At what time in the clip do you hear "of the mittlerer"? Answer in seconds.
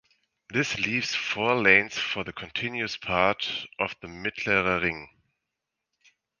3.77-4.81